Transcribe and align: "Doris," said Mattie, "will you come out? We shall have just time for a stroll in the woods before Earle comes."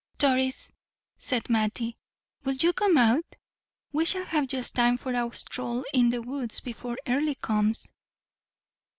"Doris," 0.17 0.71
said 1.19 1.47
Mattie, 1.47 1.95
"will 2.43 2.55
you 2.55 2.73
come 2.73 2.97
out? 2.97 3.35
We 3.93 4.03
shall 4.03 4.25
have 4.25 4.47
just 4.47 4.73
time 4.73 4.97
for 4.97 5.13
a 5.13 5.31
stroll 5.35 5.83
in 5.93 6.09
the 6.09 6.23
woods 6.23 6.59
before 6.59 6.97
Earle 7.05 7.35
comes." 7.35 7.91